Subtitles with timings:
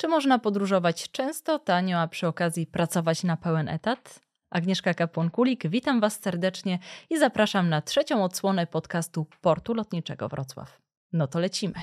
[0.00, 4.20] Czy można podróżować często, tanio, a przy okazji pracować na pełen etat?
[4.50, 6.78] Agnieszka Kapłon-Kulik, witam Was serdecznie
[7.10, 10.80] i zapraszam na trzecią odsłonę podcastu Portu Lotniczego Wrocław.
[11.12, 11.74] No to lecimy.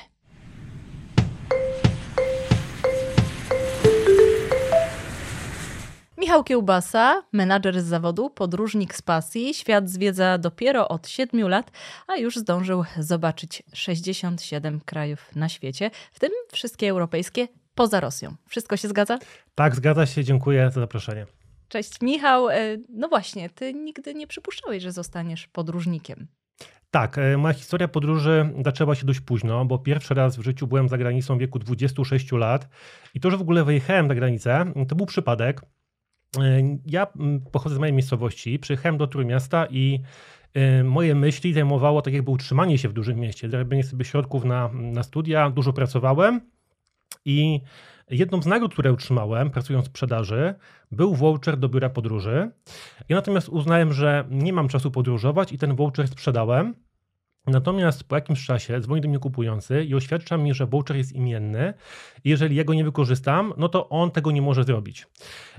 [6.18, 11.72] Michał Kiełbasa, menadżer z zawodu, podróżnik z pasji, świat zwiedza dopiero od 7 lat,
[12.08, 17.48] a już zdążył zobaczyć 67 krajów na świecie, w tym wszystkie europejskie
[17.78, 18.36] poza Rosją.
[18.48, 19.20] Wszystko się zgadza?
[19.56, 20.24] Tak, zgadza się.
[20.24, 21.26] Dziękuję za zaproszenie.
[21.68, 22.50] Cześć Michał.
[22.50, 26.28] E, no właśnie, ty nigdy nie przypuszczałeś, że zostaniesz podróżnikiem.
[26.92, 30.90] Tak, e, moja historia podróży zaczęła się dość późno, bo pierwszy raz w życiu byłem
[30.90, 32.68] za granicą w wieku 26 lat
[33.14, 35.62] i to, że w ogóle wyjechałem za granicę, to był przypadek.
[36.38, 37.08] E, ja
[37.52, 40.00] pochodzę z mojej miejscowości, przyjechałem do Trójmiasta i
[40.84, 45.04] moje myśli zajmowało tak jakby utrzymanie się w dużym mieście, zarobienie sobie środków na, na
[45.04, 46.42] studia, dużo pracowałem
[47.28, 47.62] i
[48.10, 50.56] jedną z nagród, które utrzymałem pracując w sprzedaży,
[50.92, 52.52] był voucher do biura podróży.
[53.10, 56.76] Ja natomiast uznałem, że nie mam czasu podróżować i ten voucher sprzedałem.
[57.48, 61.74] Natomiast po jakimś czasie dzwoni do mnie kupujący i oświadcza mi, że voucher jest imienny
[62.24, 65.08] jeżeli ja go nie wykorzystam, no to on tego nie może zrobić.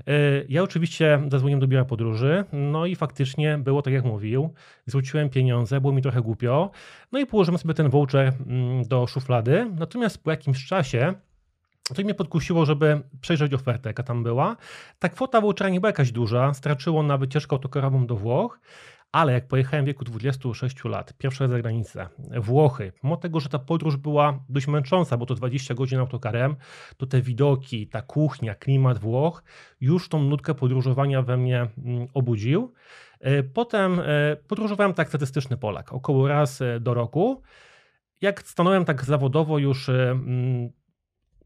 [0.07, 0.11] E,
[0.49, 4.53] ja oczywiście zadzwoniłem do biura podróży, no i faktycznie było tak jak mówił.
[4.85, 6.71] Zwróciłem pieniądze, było mi trochę głupio,
[7.11, 9.71] no i położyłem sobie ten voucher mm, do szuflady.
[9.79, 11.13] Natomiast po jakimś czasie
[11.95, 14.57] to mnie podkusiło, żeby przejrzeć ofertę, jaka tam była.
[14.99, 18.59] Ta kwota vouchera nie była jakaś duża, straczyło na wycieczkę autokarową do Włoch,
[19.11, 23.49] ale jak pojechałem w wieku 26 lat, pierwszy raz za granicę, Włochy, mimo tego, że
[23.49, 26.55] ta podróż była dość męcząca, bo to 20 godzin autokarem,
[26.97, 29.43] to te widoki, ta kuchnia, klimat Włoch
[29.81, 32.73] już tą nutkę podróżowania we mnie mm, obudził.
[33.19, 37.41] E, potem e, podróżowałem tak statystyczny Polak, około raz e, do roku.
[38.21, 40.69] Jak stanąłem tak zawodowo już mm,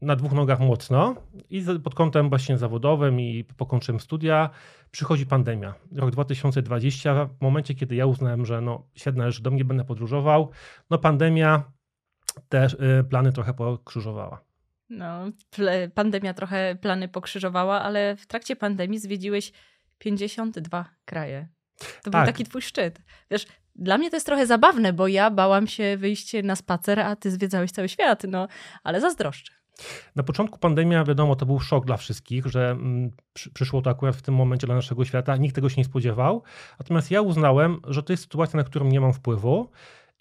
[0.02, 1.14] na dwóch nogach mocno
[1.50, 4.50] i pod kątem właśnie zawodowym i po kończeniu studia
[4.90, 5.74] przychodzi pandemia.
[5.92, 10.50] Rok 2020, w momencie, kiedy ja uznałem, że no świetne, że do mnie będę podróżował,
[10.90, 11.72] no pandemia
[12.48, 12.66] te
[13.00, 14.44] y, plany trochę pokrzyżowała.
[14.90, 15.24] No,
[15.94, 19.52] pandemia trochę plany pokrzyżowała, ale w trakcie pandemii zwiedziłeś
[19.98, 21.48] 52 kraje.
[21.78, 22.12] To tak.
[22.12, 23.02] był taki twój szczyt.
[23.30, 27.16] Wiesz, dla mnie to jest trochę zabawne, bo ja bałam się wyjść na spacer, a
[27.16, 28.48] ty zwiedzałeś cały świat, no,
[28.82, 29.52] ale zazdroszczę.
[30.16, 33.10] Na początku pandemia, wiadomo, to był szok dla wszystkich, że mm,
[33.54, 35.36] przyszło to akurat w tym momencie dla naszego świata.
[35.36, 36.42] Nikt tego się nie spodziewał.
[36.78, 39.70] Natomiast ja uznałem, że to jest sytuacja, na którą nie mam wpływu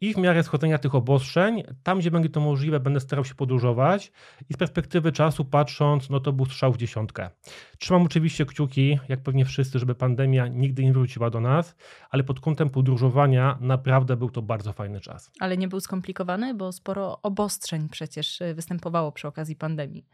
[0.03, 4.11] i w miarę schodzenia tych obostrzeń, tam gdzie będzie to możliwe, będę starał się podróżować
[4.49, 7.29] i z perspektywy czasu patrząc, no to był strzał w dziesiątkę.
[7.77, 11.75] Trzymam oczywiście kciuki, jak pewnie wszyscy, żeby pandemia nigdy nie wróciła do nas,
[12.09, 15.31] ale pod kątem podróżowania naprawdę był to bardzo fajny czas.
[15.39, 20.05] Ale nie był skomplikowany, bo sporo obostrzeń przecież y, występowało przy okazji pandemii.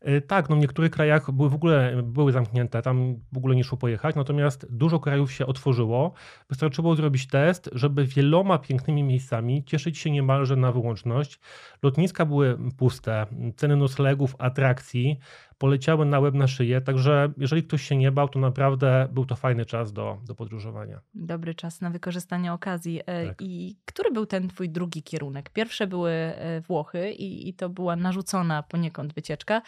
[0.00, 3.64] E, tak, no w niektórych krajach były w ogóle były zamknięte, tam w ogóle nie
[3.64, 6.12] szło pojechać, natomiast dużo krajów się otworzyło.
[6.50, 11.40] Wystarczyło zrobić test, żeby wieloma pięknymi miejscami cieszyć się niemalże na wyłączność.
[11.82, 15.18] Lotniska były puste, ceny noclegów, atrakcji
[15.58, 19.36] poleciały na łeb na szyję, także jeżeli ktoś się nie bał, to naprawdę był to
[19.36, 21.00] fajny czas do, do podróżowania.
[21.14, 23.00] Dobry czas na wykorzystanie okazji.
[23.06, 23.42] E, tak.
[23.42, 25.50] I który był ten twój drugi kierunek?
[25.50, 29.62] Pierwsze były e, Włochy i, i to była narzucona poniekąd wycieczka,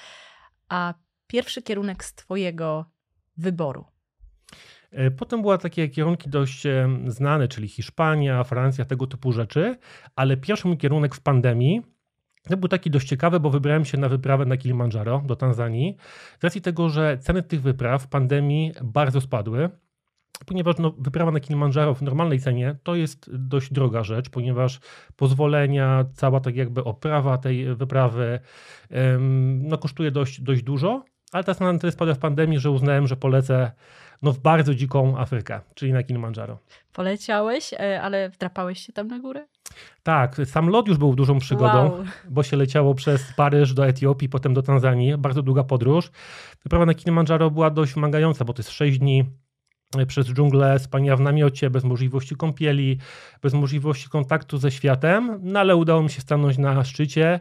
[0.69, 0.94] a
[1.26, 2.84] pierwszy kierunek z twojego
[3.37, 3.84] wyboru?
[4.91, 6.66] E, potem były takie kierunki dość
[7.06, 9.76] znane, czyli Hiszpania, Francja, tego typu rzeczy,
[10.16, 11.82] ale pierwszy mój kierunek w pandemii
[12.49, 15.97] to był taki dość ciekawy, bo wybrałem się na wyprawę na Kilimandżaro do Tanzanii.
[16.41, 19.71] Z racji tego, że ceny tych wypraw w pandemii bardzo spadły,
[20.47, 24.81] ponieważ no, wyprawa na Kilimandżaro w normalnej cenie to jest dość droga rzecz, ponieważ
[25.16, 28.41] pozwolenia, cała tak jakby oprawa tej wyprawy
[29.59, 33.16] no, kosztuje dość, dość dużo, ale ta cena tyle spadła w pandemii, że uznałem, że
[33.16, 33.72] polecę
[34.22, 36.59] no, w bardzo dziką Afrykę, czyli na Kilimandżaro.
[36.93, 39.47] Poleciałeś, e, ale wdrapałeś się tam na górę?
[40.03, 42.05] Tak, sam lot już był dużą przygodą, wow.
[42.31, 45.17] bo się leciało przez Paryż do Etiopii, potem do Tanzanii.
[45.19, 46.11] Bardzo długa podróż.
[46.62, 49.25] Wyprawa na Kilimandżaro była dość wymagająca, bo to jest 6 dni
[49.99, 52.99] e, przez dżunglę, spania w namiocie, bez możliwości kąpieli,
[53.43, 57.41] bez możliwości kontaktu ze światem, no ale udało mi się stanąć na szczycie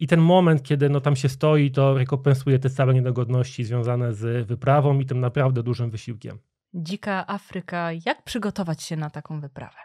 [0.00, 4.46] i ten moment, kiedy no, tam się stoi, to rekompensuje te całe niedogodności związane z
[4.46, 6.38] wyprawą i tym naprawdę dużym wysiłkiem.
[6.74, 9.76] Dzika Afryka, jak przygotować się na taką wyprawę?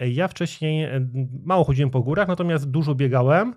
[0.00, 1.08] Ja wcześniej e,
[1.44, 3.54] mało chodziłem po górach, natomiast dużo biegałem.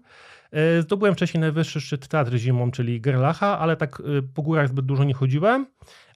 [0.52, 4.86] E, zdobyłem wcześniej najwyższy szczyt Tatry zimą, czyli Gerlacha, ale tak e, po górach zbyt
[4.86, 5.68] dużo nie chodziłem.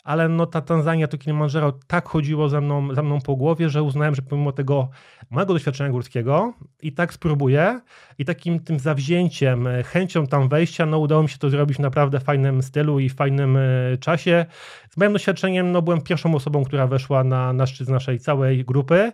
[0.04, 3.84] ale no ta Tanzania, to Kilimandżaro tak chodziło za mną, za mną po głowie, że
[3.84, 4.90] uznałem, że pomimo tego
[5.30, 7.81] małego doświadczenia górskiego i tak spróbuję
[8.18, 12.20] i takim tym zawzięciem, chęcią tam wejścia, no udało mi się to zrobić w naprawdę
[12.20, 13.58] fajnym stylu i fajnym
[14.00, 14.46] czasie.
[14.90, 19.12] Z moim doświadczeniem, no byłem pierwszą osobą, która weszła na, na szczyt naszej całej grupy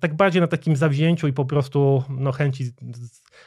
[0.00, 2.72] tak bardziej na takim zawzięciu i po prostu no, chęci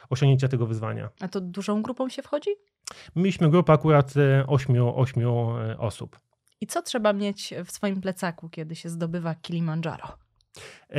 [0.09, 1.09] osiągnięcia tego wyzwania.
[1.19, 2.49] A to dużą grupą się wchodzi?
[3.15, 4.13] Mieliśmy grupę akurat
[4.47, 6.19] 8, e, 8 e, osób.
[6.61, 10.26] I co trzeba mieć w swoim plecaku, kiedy się zdobywa Kilimandżaro?
[10.89, 10.93] E,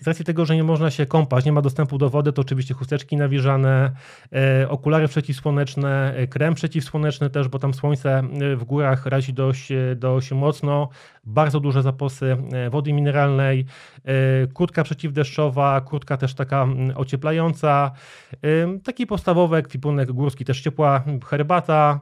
[0.00, 2.74] z racji tego, że nie można się kąpać, nie ma dostępu do wody, to oczywiście
[2.74, 3.92] chusteczki nawilżane,
[4.32, 8.22] e, okulary przeciwsłoneczne, e, krem przeciwsłoneczny też, bo tam słońce
[8.56, 10.88] w górach razi dość, dość mocno,
[11.24, 12.36] bardzo duże zaposy
[12.70, 13.66] wody mineralnej,
[14.54, 17.90] kurtka przeciwdeszczowa, kurtka też taka ocieplająca,
[18.84, 22.00] taki podstawowy ekwipunek górski, też ciepła herbata,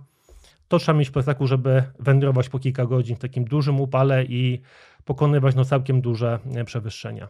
[0.68, 4.60] to trzeba mieć w plecaku, żeby wędrować po kilka godzin w takim dużym upale i
[5.04, 7.28] pokonywać no całkiem duże e, przewyższenia.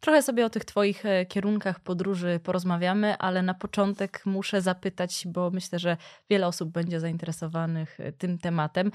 [0.00, 5.50] Trochę sobie o tych Twoich e, kierunkach podróży porozmawiamy, ale na początek muszę zapytać, bo
[5.50, 5.96] myślę, że
[6.30, 8.90] wiele osób będzie zainteresowanych e, tym tematem.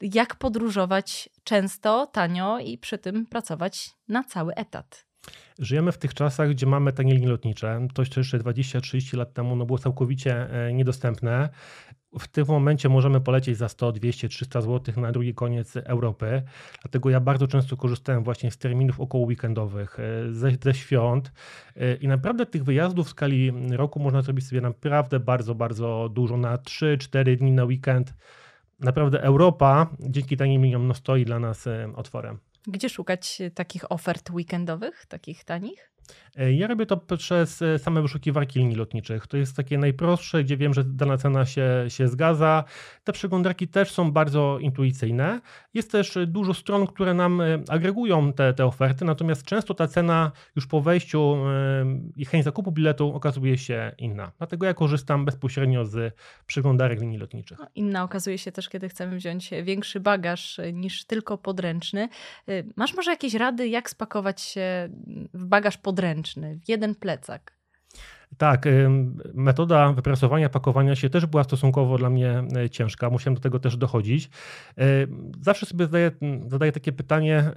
[0.00, 5.06] Jak podróżować często, tanio i przy tym pracować na cały etat?
[5.58, 7.86] Żyjemy w tych czasach, gdzie mamy tanie linie lotnicze.
[7.94, 11.48] To jeszcze 20-30 lat temu no było całkowicie niedostępne
[12.18, 16.42] w tym momencie możemy polecieć za 100, 200, 300 zł na drugi koniec Europy.
[16.82, 21.32] Dlatego ja bardzo często korzystałem właśnie z terminów około weekendowych, e, ze, ze świąt
[21.76, 26.36] e, i naprawdę tych wyjazdów w skali roku można zrobić sobie naprawdę bardzo, bardzo dużo
[26.36, 28.14] na 3-4 dni na weekend.
[28.80, 32.38] Naprawdę Europa dzięki tanim liniom no, stoi dla nas e, otworem.
[32.66, 35.90] Gdzie szukać takich ofert weekendowych, takich tanich?
[36.36, 39.26] E, ja robię to przez e, same wyszukiwarki linii lotniczych.
[39.26, 42.64] To jest takie najprostsze, gdzie wiem, że dana cena się, się zgadza.
[43.04, 45.40] Te przeglądarki też są bardzo intuicyjne.
[45.74, 50.32] Jest też dużo stron, które nam e, agregują te, te oferty, natomiast często ta cena
[50.56, 51.36] już po wejściu
[52.16, 54.32] i chęć zakupu biletu okazuje się inna.
[54.38, 56.14] Dlatego ja korzystam bezpośrednio z
[56.46, 57.58] przeglądarek linii lotniczych.
[57.58, 62.08] No, inna okazuje się też, kiedy chcemy wziąć większy bagaż niż tylko podręczny.
[62.76, 64.88] Masz może jakieś rady, jak spakować się
[65.34, 66.19] w bagaż podręczny?
[66.20, 67.60] Podręczny, w jeden plecak.
[68.38, 68.68] Tak,
[69.34, 73.10] metoda wyprasowania, pakowania się też była stosunkowo dla mnie e, ciężka.
[73.10, 74.30] Musiałem do tego też dochodzić.
[74.78, 74.84] E,
[75.40, 76.10] zawsze sobie zadaję,
[76.46, 77.50] zadaję takie pytanie,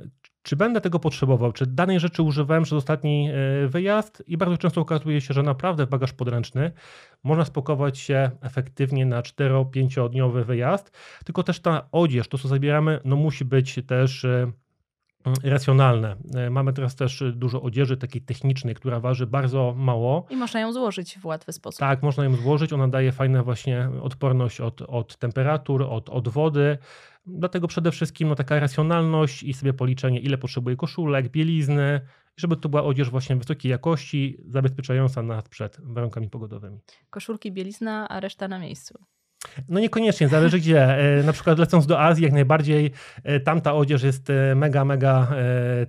[0.43, 4.81] czy będę tego potrzebował, czy danej rzeczy używałem przez ostatni e, wyjazd i bardzo często
[4.81, 6.71] okazuje się, że naprawdę bagaż podręczny
[7.23, 10.91] można spakować się efektywnie na 4-5 dniowy wyjazd,
[11.25, 14.25] tylko też ta odzież, to co zabieramy, no musi być też
[15.43, 16.15] racjonalne.
[16.35, 20.25] E, mamy teraz też dużo odzieży takiej technicznej, która waży bardzo mało.
[20.29, 21.79] I można ją złożyć w łatwy sposób.
[21.79, 22.73] Tak, można ją złożyć.
[22.73, 26.77] Ona daje fajną właśnie odporność od, od temperatur, od, od wody.
[27.25, 32.01] Dlatego przede wszystkim no, taka racjonalność i sobie policzenie, ile potrzebuje koszulek, bielizny,
[32.37, 36.79] żeby to była odzież właśnie wysokiej jakości, zabezpieczająca nas przed warunkami pogodowymi.
[37.09, 38.99] Koszulki, bielizna, a reszta na miejscu.
[39.69, 40.83] No niekoniecznie, zależy gdzie.
[40.83, 42.91] E, na przykład lecąc do Azji, jak najbardziej
[43.23, 45.27] e, tamta odzież jest e, mega, mega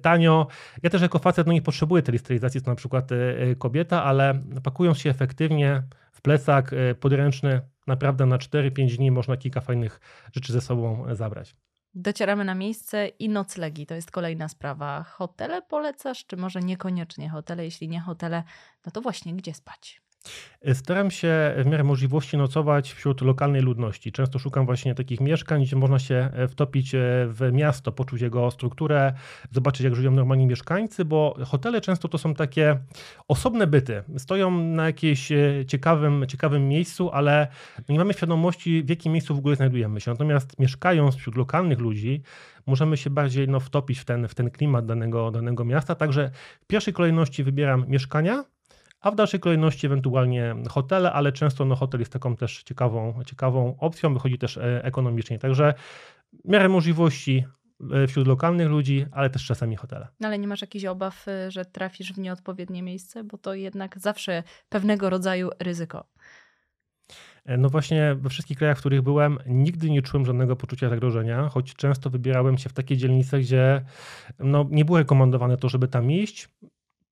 [0.02, 0.46] tanio.
[0.82, 3.10] Ja też jako facet no nie potrzebuję tej stylizacji, to na przykład
[3.58, 6.70] kobieta, ale pakując się efektywnie w plecak
[7.00, 10.00] podręczny, naprawdę na 4-5 dni można kilka fajnych
[10.32, 11.56] rzeczy ze sobą zabrać.
[11.94, 15.02] Docieramy na miejsce i noclegi to jest kolejna sprawa.
[15.02, 17.64] Hotele polecasz, czy może niekoniecznie hotele?
[17.64, 18.42] Jeśli nie hotele,
[18.86, 20.03] no to właśnie gdzie spać?
[20.72, 24.12] Staram się w miarę możliwości nocować wśród lokalnej ludności.
[24.12, 28.50] Często szukam właśnie takich mieszkań, gdzie można się e, wtopić e, w miasto, poczuć jego
[28.50, 29.12] strukturę,
[29.50, 32.78] zobaczyć jak żyją normalni mieszkańcy, bo hotele często to są takie
[33.28, 34.02] osobne byty.
[34.18, 37.48] Stoją na jakimś e, ciekawym, ciekawym miejscu, ale
[37.88, 40.10] nie mamy świadomości w jakim miejscu w ogóle znajdujemy się.
[40.10, 42.22] Natomiast mieszkając wśród lokalnych ludzi,
[42.66, 45.94] możemy się bardziej no, wtopić w ten, w ten klimat danego, danego miasta.
[45.94, 48.44] Także w pierwszej kolejności wybieram mieszkania,
[49.04, 53.76] a w dalszej kolejności ewentualnie hotele, ale często no, hotel jest taką też ciekawą, ciekawą
[53.80, 55.38] opcją, wychodzi też e, ekonomicznie.
[55.38, 55.74] Także
[56.44, 57.44] w miarę możliwości
[57.92, 60.08] e, wśród lokalnych ludzi, ale też czasami hotele.
[60.20, 63.98] No ale nie masz jakichś obaw, e, że trafisz w nieodpowiednie miejsce, bo to jednak
[63.98, 66.06] zawsze pewnego rodzaju ryzyko.
[67.58, 71.74] No właśnie we wszystkich krajach, w których byłem, nigdy nie czułem żadnego poczucia zagrożenia, choć
[71.74, 73.84] często wybierałem się w takie dzielnice, gdzie
[74.38, 76.48] no, nie było rekomendowane to, żeby tam iść.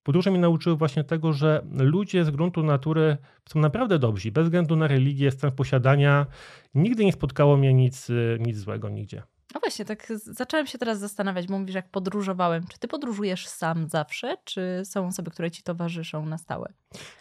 [0.03, 3.17] Podróże mi nauczyły właśnie tego, że ludzie z gruntu natury
[3.49, 6.27] są naprawdę dobrzy, bez względu na religię, stan posiadania.
[6.75, 9.23] Nigdy nie spotkało mnie nic, nic złego nigdzie.
[9.55, 12.67] No właśnie, tak zacząłem się teraz zastanawiać, bo mówisz, jak podróżowałem.
[12.67, 16.73] Czy ty podróżujesz sam zawsze, czy są osoby, które ci towarzyszą na stałe?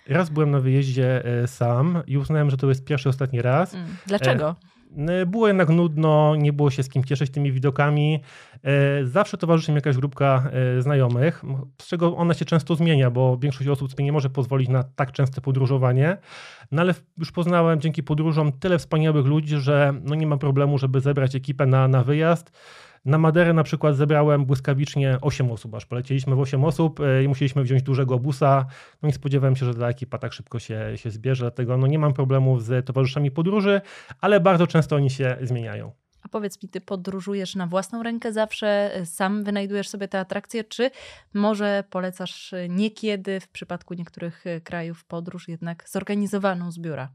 [0.07, 3.73] Raz byłem na wyjeździe e, sam i uznałem, że to jest pierwszy, ostatni raz.
[3.73, 3.87] Mm.
[4.07, 4.55] Dlaczego?
[5.27, 8.19] Było jednak nudno, nie było się z kim cieszyć tymi widokami.
[9.03, 11.43] Zawsze towarzyszy mi jakaś grupka znajomych,
[11.81, 15.11] z czego ona się często zmienia, bo większość osób sobie nie może pozwolić na tak
[15.11, 16.17] częste podróżowanie.
[16.71, 20.99] No ale już poznałem dzięki podróżom tyle wspaniałych ludzi, że no nie ma problemu, żeby
[20.99, 22.51] zebrać ekipę na, na wyjazd.
[23.05, 27.27] Na Maderę na przykład zebrałem błyskawicznie 8 osób, aż polecieliśmy w 8 osób e, i
[27.27, 28.65] musieliśmy wziąć dużego busa.
[29.01, 31.99] No nie spodziewałem się, że ta ekipa tak szybko się, się zbierze, dlatego no nie
[31.99, 33.81] mam problemu z towarzyszami podróży,
[34.19, 35.91] ale bardzo często oni się zmieniają.
[36.21, 40.63] A powiedz mi, ty podróżujesz na własną rękę zawsze, e, sam wynajdujesz sobie te atrakcje,
[40.63, 40.91] czy
[41.33, 47.09] może polecasz niekiedy w przypadku niektórych e, krajów podróż jednak zorganizowaną z biura?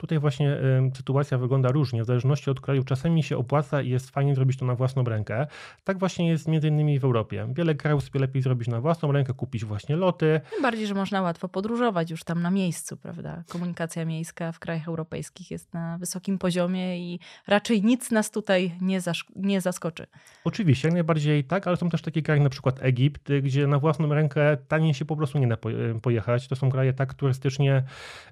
[0.00, 0.56] Tutaj właśnie
[0.96, 2.84] sytuacja wygląda różnie, w zależności od kraju.
[2.84, 5.46] Czasami się opłaca i jest fajnie zrobić to na własną rękę.
[5.84, 7.48] Tak właśnie jest między innymi w Europie.
[7.52, 10.40] Wiele krajów sobie lepiej zrobić na własną rękę, kupić właśnie loty.
[10.50, 13.42] Tym bardziej, że można łatwo podróżować już tam na miejscu, prawda?
[13.48, 19.00] Komunikacja miejska w krajach europejskich jest na wysokim poziomie i raczej nic nas tutaj nie,
[19.36, 20.06] nie zaskoczy.
[20.44, 24.14] Oczywiście, jak najbardziej tak, ale są też takie kraje, na przykład Egipt, gdzie na własną
[24.14, 25.56] rękę taniej się po prostu nie da
[26.02, 26.48] pojechać.
[26.48, 27.82] To są kraje tak turystycznie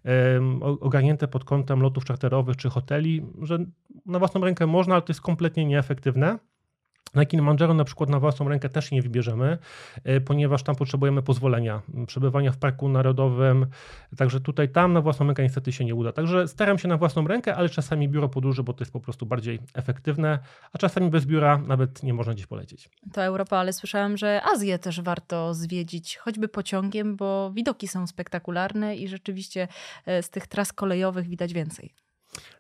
[0.05, 3.59] um, ogarnięte pod kątem kątem lotów czarterowych czy hoteli, że
[4.07, 6.39] na własną rękę można, ale to jest kompletnie nieefektywne.
[7.15, 9.59] Na Kilimanjaro na przykład na własną rękę też nie wybierzemy,
[10.05, 13.67] e, ponieważ tam potrzebujemy pozwolenia przebywania w parku narodowym,
[14.17, 16.13] także tutaj tam na własną rękę niestety się nie uda.
[16.13, 19.27] Także staram się na własną rękę, ale czasami biuro podróży, bo to jest po prostu
[19.27, 20.39] bardziej efektywne,
[20.73, 22.91] a czasami bez biura nawet nie można gdzieś polecieć.
[23.13, 28.97] To Europa, ale słyszałam, że Azję też warto zwiedzić, choćby pociągiem, bo widoki są spektakularne
[28.97, 29.69] i rzeczywiście
[30.07, 32.08] e, z tych tras kolejowych widać więcej.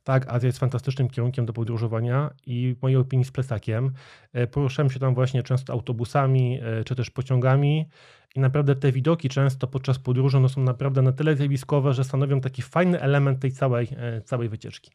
[0.05, 3.93] Tak, Azja jest fantastycznym kierunkiem do podróżowania i w mojej opinii z plecakiem.
[4.33, 7.89] E, poruszałem się tam właśnie często autobusami e, czy też pociągami
[8.35, 12.41] i naprawdę te widoki często podczas podróży no są naprawdę na tyle zjawiskowe, że stanowią
[12.41, 14.91] taki fajny element tej całej, e, całej wycieczki.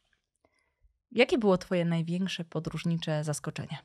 [1.11, 3.77] Jakie było Twoje największe podróżnicze zaskoczenie?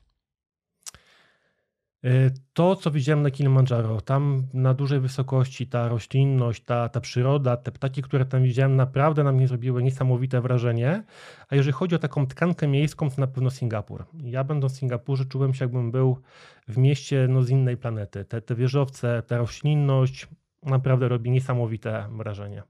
[2.04, 7.56] E, to, co widziałem na Kilimandżaro, tam na dużej wysokości ta roślinność, ta, ta przyroda,
[7.56, 11.04] te ptaki, które tam widziałem, naprawdę na mnie zrobiły niesamowite wrażenie.
[11.48, 14.04] A jeżeli chodzi o taką tkankę miejską, to na pewno Singapur.
[14.24, 16.18] Ja będąc w Singapurze czułem się, jakbym był
[16.68, 18.24] w mieście no, z innej planety.
[18.24, 20.28] Te, te wieżowce, ta roślinność
[20.62, 22.62] naprawdę robi niesamowite wrażenie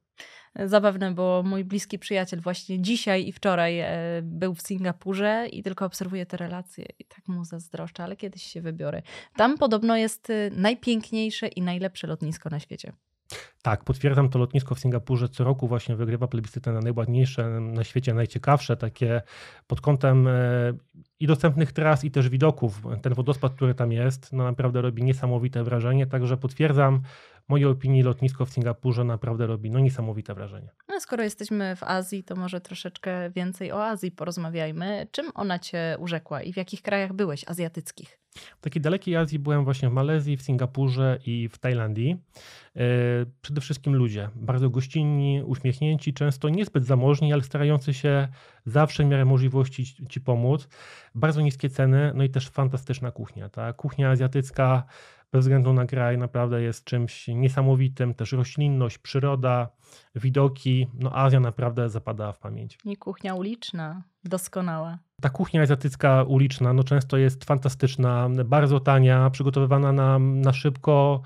[0.54, 3.88] zabawne, bo mój bliski przyjaciel właśnie dzisiaj i wczoraj e,
[4.22, 8.60] był w Singapurze i tylko obserwuje te relacje i tak mu zazdroszczę, ale kiedyś się
[8.60, 9.02] wybiorę.
[9.36, 12.92] Tam podobno jest y, najpiękniejsze i najlepsze lotnisko na świecie.
[13.62, 18.14] Tak, potwierdzam to lotnisko w Singapurze co roku właśnie wygrywa plebiscytę na najładniejsze na świecie,
[18.14, 19.22] najciekawsze, takie
[19.66, 20.32] pod kątem e,
[21.20, 22.82] i dostępnych tras i też widoków.
[23.02, 27.00] Ten wodospad, który tam jest, no naprawdę robi niesamowite wrażenie, także potwierdzam
[27.48, 30.68] mojej opinii lotnisko w Singapurze naprawdę robi no niesamowite wrażenie.
[30.88, 35.06] No, skoro jesteśmy w Azji, to może troszeczkę więcej o Azji porozmawiajmy.
[35.10, 38.18] Czym ona cię urzekła i w jakich krajach byłeś azjatyckich?
[38.58, 42.16] W takiej dalekiej Azji byłem właśnie w Malezji, w Singapurze i w Tajlandii.
[42.76, 42.80] E,
[43.42, 48.28] przede wszystkim ludzie, bardzo gościnni, uśmiechnięci, często niezbyt zamożni, ale starający się
[48.66, 50.68] zawsze w miarę możliwości ci pomóc.
[51.14, 53.48] Bardzo niskie ceny, no i też fantastyczna kuchnia.
[53.48, 54.84] Ta kuchnia azjatycka
[55.32, 58.14] bez względu na kraj naprawdę jest czymś niesamowitym.
[58.14, 59.68] Też roślinność, przyroda,
[60.14, 60.86] widoki.
[60.94, 62.78] No Azja naprawdę zapada w pamięć.
[62.84, 64.98] I kuchnia uliczna, doskonała.
[65.22, 71.20] Ta kuchnia azjatycka uliczna no często jest fantastyczna, bardzo tania, przygotowywana na, na szybko,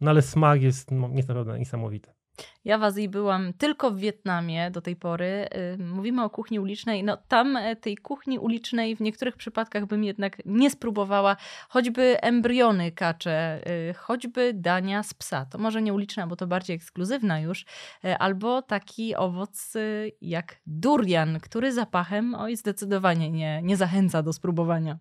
[0.00, 2.17] no ale smak jest no, naprawdę niesamowity.
[2.64, 5.48] Ja w Azji byłam tylko w Wietnamie do tej pory.
[5.74, 7.04] Y, mówimy o kuchni ulicznej.
[7.04, 11.36] No tam e, tej kuchni ulicznej w niektórych przypadkach bym jednak nie spróbowała.
[11.68, 15.46] Choćby embriony kacze, y, choćby dania z psa.
[15.46, 17.64] To może nie uliczna, bo to bardziej ekskluzywna już.
[18.04, 24.32] E, albo taki owoc y, jak durian, który zapachem oj zdecydowanie nie, nie zachęca do
[24.32, 24.98] spróbowania.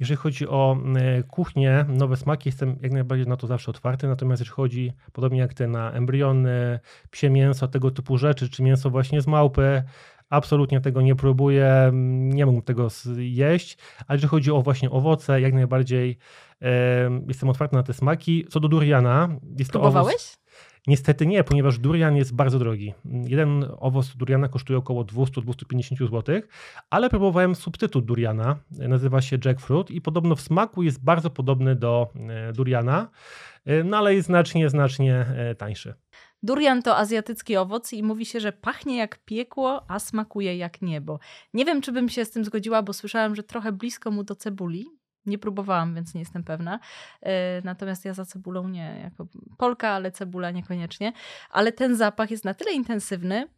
[0.00, 4.08] Jeżeli chodzi o e, kuchnię, nowe smaki, jestem jak najbardziej na to zawsze otwarty.
[4.08, 6.80] Natomiast jeżeli chodzi, podobnie jak ty, na embriony,
[7.10, 9.82] psie mięso, tego typu rzeczy, czy mięso właśnie z małpy,
[10.30, 13.78] absolutnie tego nie próbuję, nie mógłbym tego jeść.
[14.06, 16.18] Ale jeżeli chodzi o właśnie owoce, jak najbardziej
[16.62, 18.46] e, jestem otwarty na te smaki.
[18.50, 19.28] Co do duriana,
[19.58, 20.14] jest to Próbowałeś?
[20.14, 20.43] Owoc,
[20.86, 22.94] Niestety nie, ponieważ durian jest bardzo drogi.
[23.04, 26.40] Jeden owoc duriana kosztuje około 200-250 zł,
[26.90, 32.08] ale próbowałem substytut duriana, nazywa się jackfruit i podobno w smaku jest bardzo podobny do
[32.28, 33.10] e, duriana,
[33.64, 35.94] e, no ale jest znacznie, znacznie e, tańszy.
[36.42, 41.18] Durian to azjatycki owoc i mówi się, że pachnie jak piekło, a smakuje jak niebo.
[41.54, 44.34] Nie wiem, czy bym się z tym zgodziła, bo słyszałam, że trochę blisko mu do
[44.34, 44.86] cebuli,
[45.26, 46.80] nie próbowałam, więc nie jestem pewna.
[47.22, 49.26] E, natomiast ja za cebulą nie, jako
[49.58, 51.12] Polka, ale cebula niekoniecznie.
[51.50, 53.48] Ale ten zapach jest na tyle intensywny,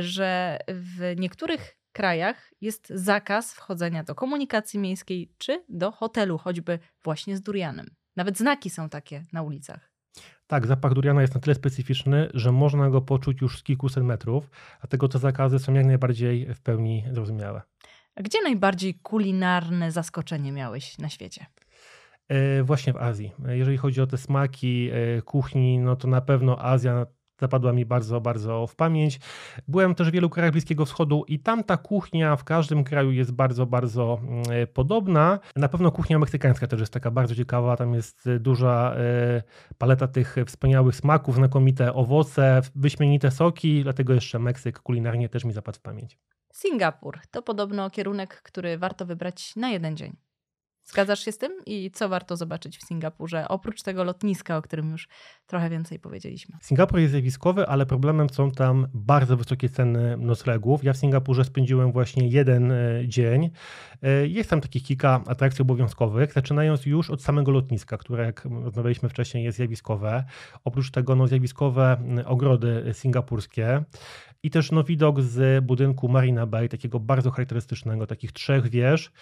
[0.00, 7.36] że w niektórych krajach jest zakaz wchodzenia do komunikacji miejskiej czy do hotelu, choćby właśnie
[7.36, 7.90] z durianem.
[8.16, 9.90] Nawet znaki są takie na ulicach.
[10.46, 14.50] Tak, zapach duriana jest na tyle specyficzny, że można go poczuć już z kilkuset metrów,
[14.80, 17.62] dlatego te zakazy są jak najbardziej w pełni zrozumiałe.
[18.16, 21.46] Gdzie najbardziej kulinarne zaskoczenie miałeś na świecie?
[22.28, 23.32] E, właśnie w Azji.
[23.48, 27.06] Jeżeli chodzi o te smaki e, kuchni, no to na pewno Azja
[27.40, 29.20] zapadła mi bardzo, bardzo w pamięć.
[29.68, 33.32] Byłem też w wielu krajach Bliskiego Wschodu i tam ta kuchnia w każdym kraju jest
[33.32, 34.44] bardzo, bardzo mm,
[34.74, 35.38] podobna.
[35.56, 37.76] Na pewno kuchnia meksykańska też jest taka bardzo ciekawa.
[37.76, 38.96] Tam jest duża
[39.78, 45.78] paleta tych wspaniałych smaków, znakomite owoce, wyśmienite soki, dlatego jeszcze Meksyk kulinarnie też mi zapadł
[45.78, 46.18] w pamięć.
[46.52, 50.16] Singapur to podobno kierunek, który warto wybrać na jeden dzień.
[50.90, 51.52] Zgadzasz się z tym?
[51.66, 55.08] I co warto zobaczyć w Singapurze, oprócz tego lotniska, o którym już
[55.46, 56.56] trochę więcej powiedzieliśmy?
[56.62, 60.84] Singapur jest zjawiskowy, ale problemem są tam bardzo wysokie ceny noclegów.
[60.84, 62.76] Ja w Singapurze spędziłem właśnie jeden e,
[63.08, 63.50] dzień.
[64.02, 69.08] E, jest tam takich kilka atrakcji obowiązkowych, zaczynając już od samego lotniska, które, jak rozmawialiśmy
[69.08, 70.24] wcześniej, jest zjawiskowe.
[70.64, 73.84] Oprócz tego no, zjawiskowe ogrody singapurskie
[74.42, 79.12] i też no, widok z budynku Marina Bay, takiego bardzo charakterystycznego, takich trzech wież,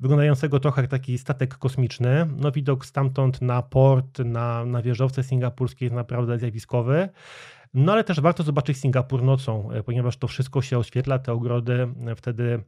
[0.00, 2.26] wyglądającego trochę jak taki statek kosmiczny.
[2.36, 7.08] No, widok stamtąd na port, na, na wieżowce singapurskie jest naprawdę zjawiskowy.
[7.74, 11.88] No ale też warto zobaczyć Singapur nocą, e, ponieważ to wszystko się oświetla, te ogrody
[12.06, 12.62] e, wtedy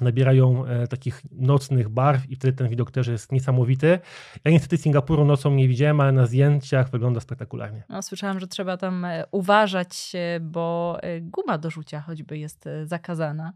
[0.00, 3.98] nabierają e, takich nocnych barw i wtedy ten widok też jest niesamowity.
[4.44, 7.84] Ja niestety Singapuru nocą nie widziałem, ale na zdjęciach wygląda spektakularnie.
[7.88, 13.52] No, słyszałam, że trzeba tam uważać, bo guma do rzucia choćby jest zakazana.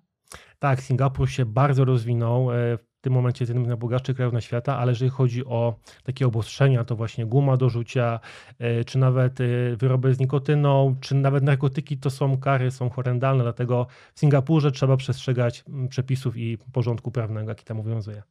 [0.58, 2.48] Tak, Singapur się bardzo rozwinął
[3.02, 6.96] tym momencie jednym z najbogatszych krajów na świata, ale jeżeli chodzi o takie obostrzenia, to
[6.96, 8.20] właśnie guma do rzucia,
[8.58, 9.44] e, czy nawet e,
[9.76, 14.96] wyroby z nikotyną, czy nawet narkotyki, to są kary, są horrendalne, dlatego w Singapurze trzeba
[14.96, 18.22] przestrzegać mm, przepisów i porządku prawnego, jaki tam obowiązuje.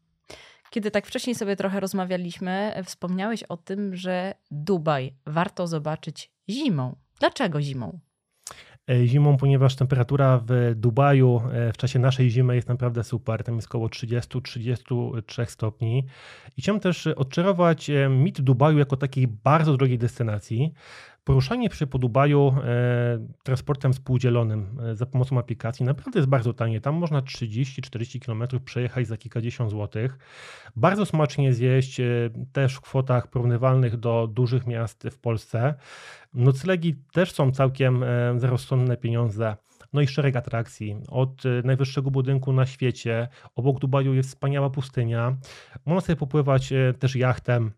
[0.69, 6.95] Kiedy tak wcześniej sobie trochę rozmawialiśmy, wspomniałeś o tym, że Dubaj warto zobaczyć zimą.
[7.19, 7.99] Dlaczego zimą?
[8.89, 13.43] E, zimą, ponieważ temperatura w Dubaju e, w czasie naszej zimy jest naprawdę super.
[13.43, 16.05] Tam jest około 30-33 stopni.
[16.57, 20.73] I chciałem też odczarować e, mit Dubaju jako takiej bardzo drogiej destynacji.
[21.23, 26.81] Poruszanie się po Dubaju e, transportem współdzielonym e, za pomocą aplikacji naprawdę jest bardzo tanie.
[26.81, 30.17] Tam można 30-40 km przejechać za kilkadziesiąt złotych.
[30.75, 32.05] Bardzo smacznie zjeść, e,
[32.51, 35.73] też w kwotach porównywalnych do dużych miast w Polsce.
[36.33, 38.05] Noclegi też są całkiem
[38.37, 39.55] za rozsądne pieniądze.
[39.93, 40.97] No i szereg atrakcji.
[41.07, 45.37] Od najwyższego budynku na świecie, obok Dubaju jest wspaniała pustynia.
[45.85, 47.71] Można sobie popływać też jachtem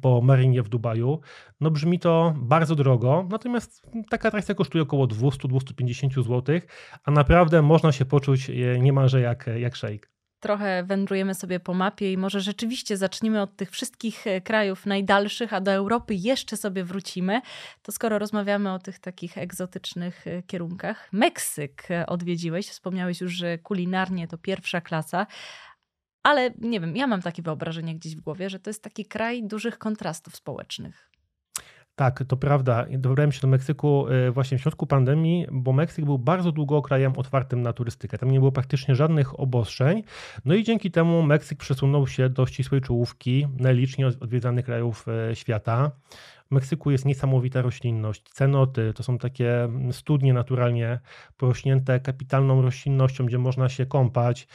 [0.00, 1.20] po marynie w Dubaju.
[1.60, 6.60] No brzmi to bardzo drogo, natomiast taka atrakcja kosztuje około 200-250 zł,
[7.04, 12.16] a naprawdę można się poczuć niemalże jak, jak szejk trochę wędrujemy sobie po mapie i
[12.16, 17.40] może rzeczywiście zaczniemy od tych wszystkich e, krajów najdalszych, a do Europy jeszcze sobie wrócimy.
[17.82, 23.58] To skoro rozmawiamy o tych takich egzotycznych e, kierunkach, Meksyk e, odwiedziłeś, wspomniałeś już, że
[23.58, 25.26] kulinarnie to pierwsza klasa.
[26.22, 29.42] Ale nie wiem, ja mam takie wyobrażenie gdzieś w głowie, że to jest taki kraj
[29.42, 31.10] dużych kontrastów społecznych.
[32.00, 32.86] Tak, to prawda.
[32.90, 37.12] Dobrałem się do Meksyku e, właśnie w środku pandemii, bo Meksyk był bardzo długo krajem
[37.16, 38.18] otwartym na turystykę.
[38.18, 40.02] Tam nie było praktycznie żadnych obostrzeń.
[40.44, 45.90] No i dzięki temu Meksyk przesunął się do ścisłej czołówki najliczniej odwiedzanych krajów e, świata.
[46.50, 48.22] Meksyku jest niesamowita roślinność.
[48.22, 51.00] Cenoty to są takie studnie naturalnie
[51.36, 54.48] porośnięte kapitalną roślinnością, gdzie można się kąpać.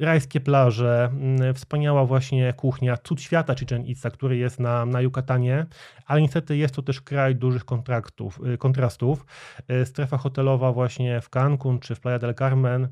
[0.00, 1.12] Rajskie plaże,
[1.54, 5.66] wspaniała właśnie kuchnia, cud świata Chichen Itza, który jest na, na Yucatanie,
[6.06, 9.26] ale niestety jest to też kraj dużych kontraktów, y, kontrastów.
[9.82, 12.88] Y, strefa hotelowa właśnie w Cancun czy w Playa del Carmen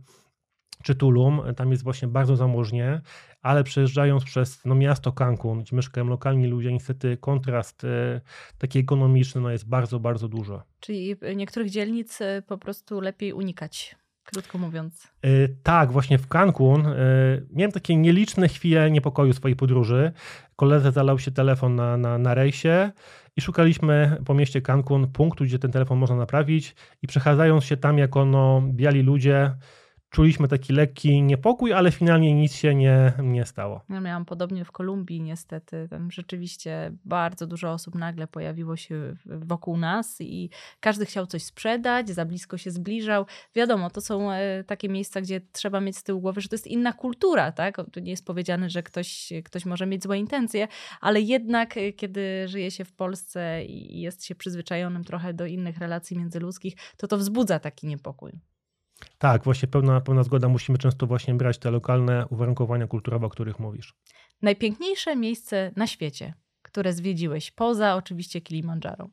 [0.82, 3.00] czy Tulum, tam jest właśnie bardzo zamożnie,
[3.42, 8.20] ale przejeżdżając przez no, miasto Cancun, gdzie mieszkają lokalni ludzie, niestety kontrast e,
[8.58, 10.62] taki ekonomiczny no, jest bardzo, bardzo dużo.
[10.80, 15.08] Czyli niektórych dzielnic e, po prostu lepiej unikać krótko mówiąc.
[15.22, 15.28] E,
[15.62, 16.84] tak, właśnie w Cancun
[17.50, 20.12] miałem takie nieliczne chwile niepokoju swojej podróży.
[20.56, 22.90] Koledze zalał się telefon na, na, na rejsie
[23.36, 27.98] i szukaliśmy po mieście Cancun punktu, gdzie ten telefon można naprawić i przechadzając się tam
[27.98, 29.54] jako no, biali ludzie,
[30.10, 33.84] czuliśmy taki lekki niepokój, ale finalnie nic się nie, nie stało.
[33.90, 35.86] Ja miałam podobnie w Kolumbii niestety.
[35.90, 42.10] Tam rzeczywiście bardzo dużo osób nagle pojawiło się wokół nas i każdy chciał coś sprzedać,
[42.10, 43.26] za blisko się zbliżał.
[43.54, 46.66] Wiadomo, to są e, takie miejsca, gdzie trzeba mieć z tyłu głowy, że to jest
[46.66, 47.76] inna kultura, tak?
[47.92, 50.68] To nie jest powiedziane, że ktoś, ktoś może mieć złe intencje,
[51.00, 55.78] ale jednak e, kiedy żyje się w Polsce i jest się przyzwyczajonym trochę do innych
[55.78, 58.32] relacji międzyludzkich, to to wzbudza taki niepokój.
[59.18, 60.48] Tak, właśnie pełna, pełna zgoda.
[60.48, 63.94] Musimy często właśnie brać te lokalne uwarunkowania kulturowe, o których mówisz.
[64.42, 69.08] Najpiękniejsze miejsce na świecie, które zwiedziłeś, poza oczywiście Kilimandżaro.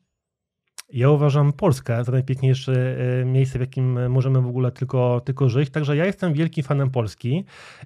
[0.92, 5.70] Ja uważam Polskę za najpiękniejsze e, miejsce, w jakim możemy w ogóle tylko, tylko żyć.
[5.70, 7.44] Także ja jestem wielkim fanem Polski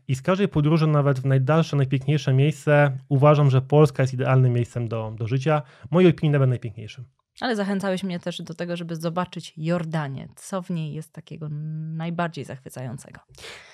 [0.09, 4.89] i z każdej podróży, nawet w najdalsze, najpiękniejsze miejsce, uważam, że Polska jest idealnym miejscem
[4.89, 5.63] do, do życia.
[5.91, 7.05] Mojej opinii nawet najpiękniejszym.
[7.41, 10.29] Ale zachęcałeś mnie też do tego, żeby zobaczyć Jordanię.
[10.37, 11.49] Co w niej jest takiego
[11.95, 13.21] najbardziej zachwycającego?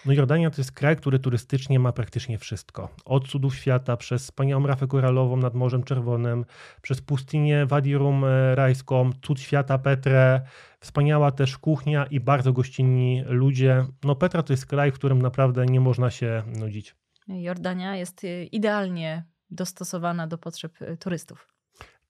[0.07, 2.89] No Jordania to jest kraj, który turystycznie ma praktycznie wszystko.
[3.05, 6.45] Od cudów świata, przez wspaniałą rafę koralową nad Morzem Czerwonym,
[6.83, 10.41] przez pustynię Wadi Rum e, rajską, cud świata Petrę,
[10.81, 13.87] wspaniała też kuchnia i bardzo gościnni ludzie.
[14.05, 16.97] No Petra to jest kraj, w którym naprawdę nie można się nudzić.
[17.29, 21.56] Jordania jest e, idealnie dostosowana do potrzeb e, turystów.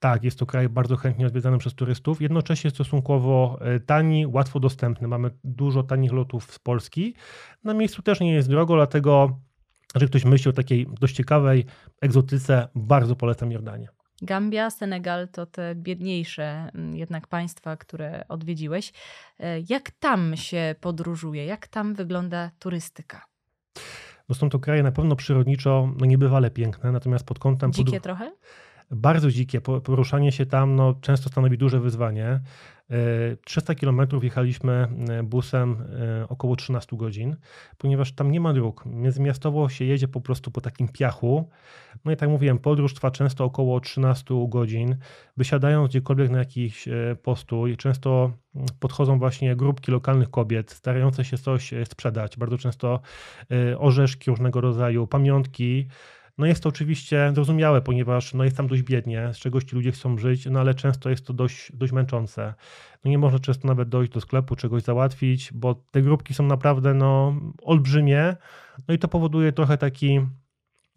[0.06, 5.08] Tak, jest to kraj bardzo chętnie odwiedzany przez turystów, jednocześnie stosunkowo e, tani, łatwo dostępny.
[5.08, 7.14] Mamy dużo tanich lotów z Polski.
[7.64, 9.40] Na miejscu też nie jest drogo, dlatego,
[9.94, 11.64] że ktoś myśli o takiej dość ciekawej
[12.00, 13.88] egzotyce, bardzo polecam Jordanię.
[14.22, 18.92] Gambia, Senegal to te biedniejsze mm, jednak państwa, które odwiedziłeś.
[19.40, 21.44] E, jak tam się podróżuje?
[21.44, 23.26] Jak tam wygląda turystyka?
[24.28, 27.72] No są to kraje na pewno przyrodniczo no niebywale piękne, natomiast pod kątem...
[27.72, 28.32] Dzikie trochę?
[28.90, 29.60] Bardzo dzikie.
[29.60, 32.40] Poruszanie się tam no, często stanowi duże wyzwanie.
[33.44, 35.82] 300 e, km jechaliśmy e, busem
[36.22, 37.36] e, około 13 godzin,
[37.78, 38.86] ponieważ tam nie ma dróg.
[38.86, 41.50] Międzymiastowo się jedzie po prostu po takim piachu.
[42.04, 44.96] No i tak mówiłem, podróż trwa często około 13 godzin.
[45.36, 46.88] Wysiadając gdziekolwiek na jakiś
[47.22, 52.36] postój, często mm, podchodzą właśnie grupki lokalnych kobiet, starające się coś sprzedać.
[52.36, 53.00] Bardzo często
[53.78, 55.88] orzeszki różnego rodzaju, pamiątki.
[56.38, 59.92] No jest to oczywiście zrozumiałe, ponieważ no jest tam dość biednie, z czegoś ci ludzie
[59.92, 62.54] chcą żyć, no ale często jest to dość, dość męczące.
[63.04, 66.94] No nie można często nawet dojść do sklepu, czegoś załatwić, bo te grupki są naprawdę
[66.94, 68.36] no, olbrzymie,
[68.88, 70.20] no i to powoduje trochę taki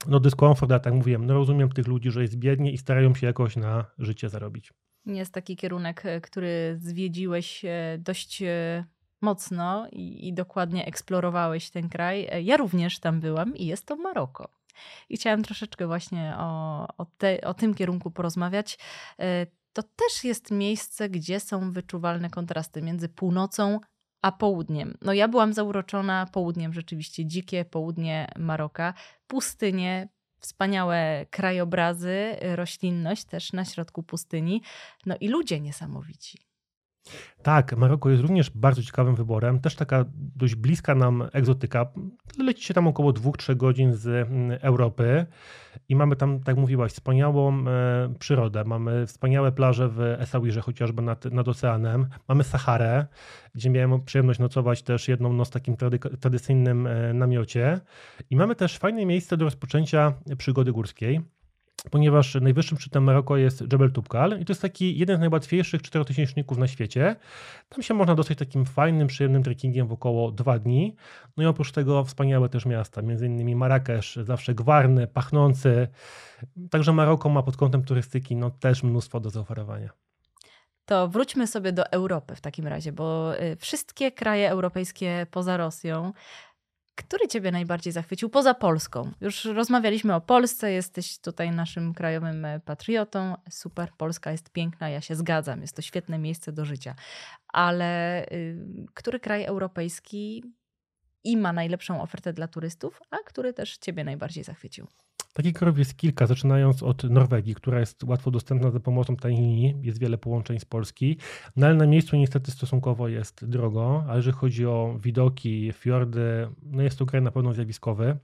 [0.08, 3.28] no dyskomfort, ja tak mówiłem, no rozumiem tych ludzi, że jest biednie i starają się
[3.28, 4.73] jakoś na życie zarobić.
[5.06, 8.86] Jest taki kierunek, e, który zwiedziłeś e, dość e,
[9.21, 12.30] mocno i, i dokładnie eksplorowałeś ten kraj.
[12.43, 14.59] Ja również tam byłam i jest to Maroko.
[15.10, 18.78] I chciałam troszeczkę właśnie o, o, te, o tym kierunku porozmawiać.
[19.20, 23.80] E, to też jest miejsce, gdzie są wyczuwalne kontrasty między północą
[24.22, 24.98] a południem.
[25.02, 28.94] No ja byłam zauroczona południem, rzeczywiście dzikie południe Maroka,
[29.28, 34.62] pustynie, wspaniałe krajobrazy, roślinność też na środku pustyni,
[35.06, 36.49] no i ludzie niesamowici.
[37.41, 39.60] Tak, Maroko jest również bardzo ciekawym wyborem.
[39.60, 41.86] Też taka dość bliska nam egzotyka.
[42.38, 45.26] Leci się tam około 2-3 godzin z mm, Europy
[45.89, 48.63] i mamy tam, tak mówiłaś, wspaniałą e, przyrodę.
[48.63, 52.08] Mamy wspaniałe plaże w Essaouirze, chociażby nad, nad oceanem.
[52.28, 53.06] Mamy Saharę,
[53.56, 57.80] gdzie miałem przyjemność nocować też jedną noc w takim trady, tradycyjnym e, namiocie.
[58.30, 61.22] I mamy też fajne miejsce do rozpoczęcia przygody górskiej
[61.92, 66.58] ponieważ najwyższym szczytem Maroko jest Jebel Tubkal i to jest taki jeden z najłatwiejszych czterotysięczników
[66.58, 67.15] na świecie.
[67.70, 70.96] Tam się można dostać takim fajnym, przyjemnym trekkingiem w około dwa dni.
[71.38, 75.88] No i oprócz tego wspaniałe też miasta, między innymi Marrakesz, zawsze gwarny, pachnący.
[76.70, 79.89] Także Maroko ma pod kątem turystyki no, też mnóstwo do zaoferowania.
[80.86, 86.13] To wróćmy sobie do Europy w takim razie, bo y, wszystkie kraje europejskie poza Rosją
[87.00, 89.12] który Ciebie najbardziej zachwycił poza Polską?
[89.22, 93.36] Już rozmawialiśmy o Polsce, jesteś tutaj naszym krajowym e, patriotą.
[93.50, 96.96] Super, Polska jest piękna, ja się zgadzam, jest to świetne miejsce do życia.
[97.48, 98.58] Ale y,
[98.94, 100.44] który kraj europejski
[101.24, 104.88] i ma najlepszą ofertę dla turystów, a który też Ciebie najbardziej zachwycił?
[105.34, 109.76] Takich krajów jest kilka, zaczynając od Norwegii, która jest łatwo dostępna za pomocą taniej linii,
[109.82, 111.18] jest wiele połączeń z Polski,
[111.56, 116.84] no ale na miejscu niestety stosunkowo jest drogo, a jeżeli chodzi o widoki, fiordy, no
[116.84, 118.18] jest to kraj na pewno zjawiskowy.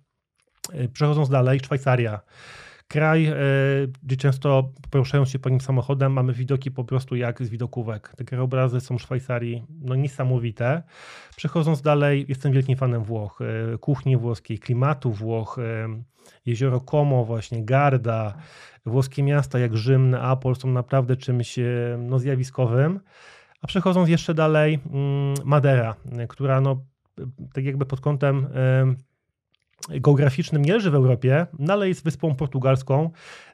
[0.71, 2.19] E, przechodząc dalej, Szwajcaria.
[2.87, 3.35] Kraj, e,
[4.03, 8.13] gdzie często poruszając się po nim samochodem, mamy widoki po prostu jak z widokówek.
[8.17, 10.83] Te krajobrazy są w Szwajcarii no, niesamowite.
[11.35, 15.57] Przechodząc dalej, jestem wielkim fanem Włoch, e, kuchni włoskiej, klimatu Włoch,
[16.45, 18.33] jezioro Como, właśnie Garda,
[18.85, 21.63] włoskie miasta jak Rzym, Neapol są naprawdę czymś e,
[21.99, 22.99] no, zjawiskowym.
[23.61, 25.95] A przechodząc jeszcze dalej, mm, Madera,
[26.29, 26.85] która no,
[27.53, 28.47] tak jakby pod kątem
[29.89, 33.09] geograficznym nie leży w Europie, no ale jest wyspą portugalską.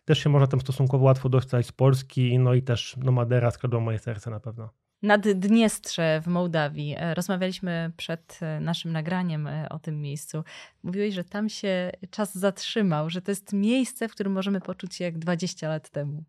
[0.06, 3.80] Też się można tam stosunkowo łatwo dostać z Polski, no i też no Madera skradła
[3.80, 4.70] moje serce na pewno.
[5.02, 6.96] Naddniestrze w Mołdawii.
[6.98, 10.44] E, rozmawialiśmy przed e, naszym nagraniem e, o tym miejscu.
[10.84, 15.04] Mówiłeś, że tam się czas zatrzymał, że to jest miejsce, w którym możemy poczuć się
[15.04, 16.24] jak 20 lat temu.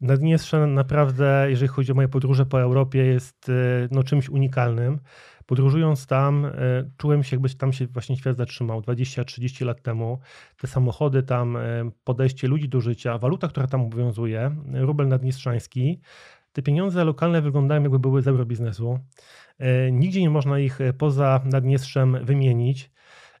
[0.00, 3.50] Naddniestrze naprawdę, jeżeli chodzi o moje podróże po Europie, jest
[3.90, 5.00] no, czymś unikalnym.
[5.48, 6.50] Podróżując tam, e,
[6.96, 10.18] czułem się, jakby tam się właśnie świat zatrzymał 20-30 lat temu.
[10.56, 16.00] Te samochody tam, e, podejście ludzi do życia, waluta, która tam obowiązuje, rubel naddniestrzański.
[16.52, 18.98] Te pieniądze lokalne wyglądają, jakby były z eurobiznesu.
[19.58, 22.90] E, nigdzie nie można ich poza Naddniestrzem wymienić.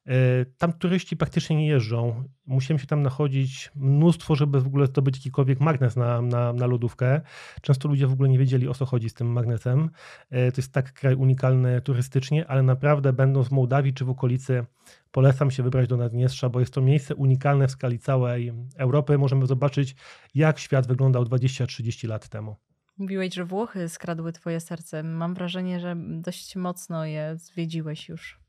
[0.08, 2.24] E, tam turyści praktycznie nie jeżdżą.
[2.46, 7.20] Musiałem się tam nachodzić mnóstwo, żeby w ogóle zdobyć jakikolwiek magnes na, na, na lodówkę.
[7.62, 9.90] Często ludzie w ogóle nie wiedzieli o co chodzi z tym magnesem.
[10.30, 14.66] E, to jest tak kraj unikalny turystycznie, ale naprawdę będąc w Mołdawii czy w okolicy
[15.10, 19.18] polecam się wybrać do Naddniestrza, bo jest to miejsce unikalne w skali całej Europy.
[19.18, 19.96] Możemy zobaczyć
[20.34, 22.56] jak świat wyglądał 20-30 lat temu.
[22.98, 25.02] Mówiłeś, że Włochy skradły twoje serce.
[25.02, 28.47] Mam wrażenie, że dość mocno je zwiedziłeś już.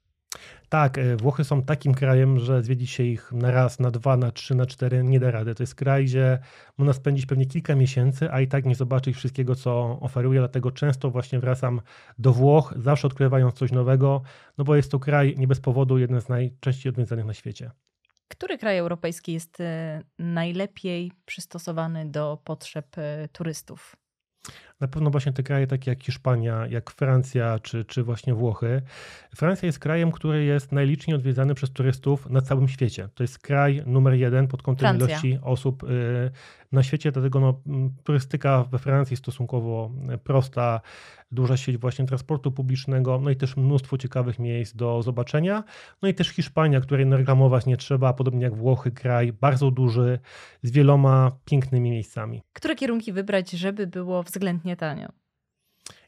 [0.69, 4.31] Tak, e, Włochy są takim krajem, że zwiedzić się ich na raz, na dwa, na
[4.31, 5.55] trzy, na cztery nie da rady.
[5.55, 6.39] To jest kraj, gdzie
[6.77, 11.09] można spędzić pewnie kilka miesięcy, a i tak nie zobaczyć wszystkiego, co oferuje, dlatego często
[11.09, 11.81] właśnie wracam
[12.19, 14.21] do Włoch, zawsze odkrywając coś nowego,
[14.57, 17.71] no bo jest to kraj nie bez powodu jeden z najczęściej odwiedzanych na świecie.
[18.27, 23.95] Który kraj europejski jest e, najlepiej przystosowany do potrzeb e, turystów?
[24.79, 28.81] Na pewno właśnie te kraje takie jak Hiszpania, jak Francja czy, czy właśnie Włochy.
[29.35, 33.09] Francja jest krajem, który jest najliczniej odwiedzany przez turystów na całym świecie.
[33.15, 35.07] To jest kraj numer jeden pod kątem Francja.
[35.07, 36.31] ilości osób y,
[36.71, 37.61] na świecie, dlatego no,
[38.03, 40.81] turystyka we Francji jest stosunkowo e, prosta,
[41.31, 45.63] duża sieć właśnie transportu publicznego, no i też mnóstwo ciekawych miejsc do zobaczenia.
[46.01, 50.19] No i też Hiszpania, której reklamować nie trzeba, podobnie jak Włochy, kraj bardzo duży,
[50.63, 52.41] z wieloma pięknymi miejscami.
[52.53, 55.09] Które kierunki wybrać, żeby było względnie tanio?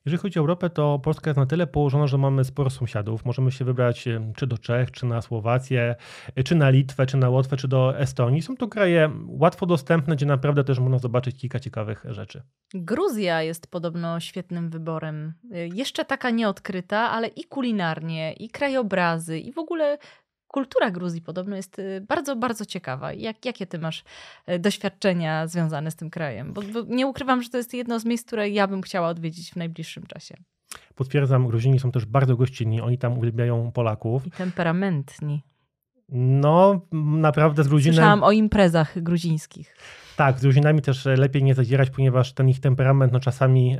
[0.06, 3.26] Jeżeli chodzi o Europę, to Polska jest na tyle położona, że mamy sporo sąsiadów.
[3.26, 5.95] Możemy się wybrać czy do Czech, czy na Słowację,
[6.36, 8.41] e, czy na Litwę, czy na Łotwę, czy do Estonii.
[8.41, 12.41] Są to kraje łatwo dostępne, gdzie naprawdę też można zobaczyć kilka ciekawych rzeczy.
[12.74, 15.34] Gruzja jest podobno świetnym wyborem.
[15.52, 19.97] E, jeszcze taka nieodkryta, ale i kulinarnie, i krajobrazy, i w ogóle
[20.52, 23.14] kultura Gruzji podobno jest y, bardzo, bardzo ciekawa.
[23.14, 24.04] Jak, jakie ty masz
[24.50, 26.54] y, doświadczenia związane z tym krajem?
[26.54, 29.52] Bo, bo, nie ukrywam, że to jest jedno z miejsc, które ja bym chciała odwiedzić
[29.52, 30.38] w najbliższym czasie.
[30.96, 32.82] Potwierdzam, Gruzini są też bardzo gościnni.
[32.82, 34.28] Oni tam uwielbiają Polaków.
[34.28, 35.44] I temperamentni.
[36.14, 37.96] No, naprawdę z Gruzinem...
[37.96, 39.76] Słyszałam o imprezach gruzińskich.
[40.16, 43.78] Tak, z Gruzinami też e, lepiej nie zadzierać, ponieważ ten ich temperament no, czasami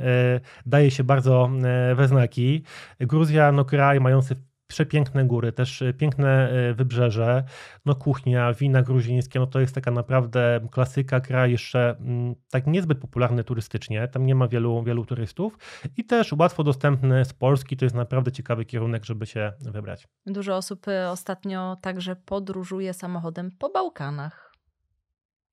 [0.66, 2.62] daje się bardzo e, we znaki.
[3.00, 4.36] Gruzja, no kraj mający
[4.72, 7.44] przepiękne góry, też e, piękne e, wybrzeże,
[7.84, 12.98] no kuchnia, wina gruzińskie, no to jest taka naprawdę klasyka, kraj jeszcze mm, tak niezbyt
[12.98, 15.58] popularny turystycznie, tam nie ma wielu, wielu turystów
[15.96, 20.08] i też łatwo dostępny z Polski, to jest naprawdę ciekawy kierunek, żeby się wybrać.
[20.26, 24.52] Dużo osób e, ostatnio także podróżuje samochodem po Bałkanach.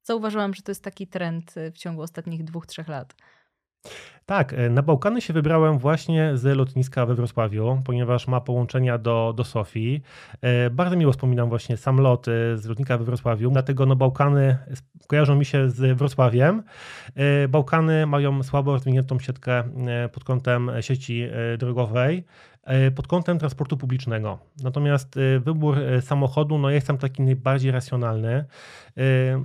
[0.04, 3.16] Zauważyłam, że to jest taki trend w ciągu ostatnich dwóch, trzech lat.
[4.30, 9.34] Tak, e, na Bałkany się wybrałem właśnie z lotniska we Wrocławiu, ponieważ ma połączenia do,
[9.38, 10.02] do Sofii.
[10.42, 14.58] E, bardzo miło wspominam właśnie sam lot z lotnika we Wrocławiu, dlatego no Bałkany
[15.08, 16.64] kojarzą mi się z Wrocławiem.
[17.16, 19.64] E, Bałkany mają słabo rozwiniętą siatkę
[20.12, 22.24] pod kątem sieci drogowej.
[22.70, 24.40] E, pod kątem transportu publicznego.
[24.64, 28.46] Natomiast e, wybór e, samochodu, no jest tam taki najbardziej racjonalny,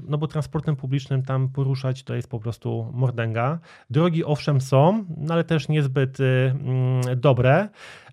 [0.08, 3.58] no bo transportem publicznym tam poruszać to jest po prostu mordęga.
[3.90, 7.68] Drogi owszem są, no ale też niezbyt mm, dobre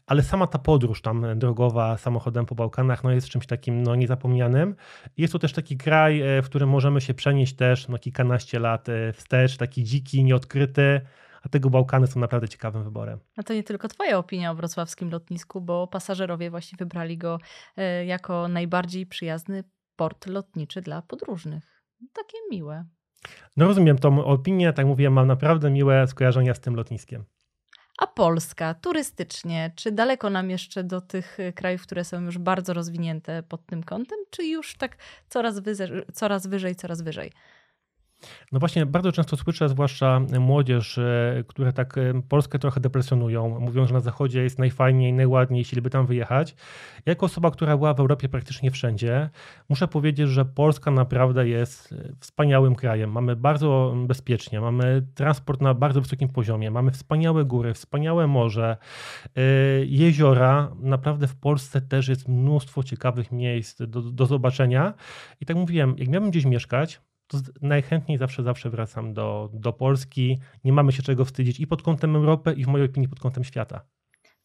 [0.08, 4.76] ale sama ta podróż tam drogowa samochodem po Bałkanach no jest czymś takim no, niezapomnianym.
[5.17, 9.58] Jest to też taki kraj, w którym możemy się przenieść też no, kilkanaście lat wstecz,
[9.58, 11.02] taki dziki, nieodkryty,
[11.41, 13.19] a tego Bałkany są naprawdę ciekawym wyborem.
[13.38, 17.39] A to nie tylko Twoja opinia o wrocławskim lotnisku, bo pasażerowie właśnie wybrali go
[17.77, 19.63] e, jako najbardziej przyjazny
[19.95, 21.84] port lotniczy dla podróżnych.
[22.13, 22.86] Takie miłe.
[23.58, 27.25] No rozumiem tą opinię, tak mówię, mam naprawdę miłe skojarzenia z tym lotniskiem.
[27.97, 32.73] A Polska turystycznie, czy daleko nam jeszcze do tych e, krajów, które są już bardzo
[32.73, 34.97] rozwinięte pod tym kątem, czy już tak
[35.30, 37.32] coraz wyżej, coraz wyżej, coraz wyżej?
[38.51, 43.60] No właśnie, bardzo często słyszę, zwłaszcza młodzież, e, które tak e, Polskę trochę depresjonują.
[43.60, 46.55] Mówią, że na zachodzie jest najfajniej, najładniej, jeśli by tam wyjechać.
[47.05, 49.29] Jako osoba, która była w Europie praktycznie wszędzie,
[49.69, 53.12] muszę powiedzieć, że Polska naprawdę jest e, wspaniałym krajem.
[53.12, 58.77] Mamy bardzo bezpiecznie, mamy transport na bardzo wysokim poziomie, mamy wspaniałe góry, wspaniałe morze,
[59.86, 60.71] jeziora.
[60.79, 64.93] Naprawdę w Polsce też jest mnóstwo ciekawych miejsc do, do zobaczenia.
[65.41, 67.01] I tak mówiłem, jak miałbym gdzieś mieszkać,
[67.32, 70.39] to najchętniej zawsze, zawsze wracam do, do Polski.
[70.63, 73.44] Nie mamy się czego wstydzić i pod kątem Europy, i w mojej opinii pod kątem
[73.44, 73.82] świata.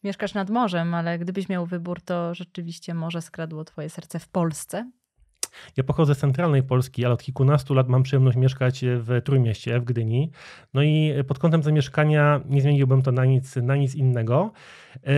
[0.03, 4.91] Mieszkasz nad morzem, ale gdybyś miał wybór, to rzeczywiście morze skradło twoje serce w Polsce?
[5.77, 9.83] Ja pochodzę z centralnej Polski, ale od kilkunastu lat mam przyjemność mieszkać w Trójmieście, w
[9.83, 10.31] Gdyni.
[10.73, 14.51] No i pod kątem zamieszkania nie zmieniłbym to na nic, na nic innego.
[14.95, 15.11] E,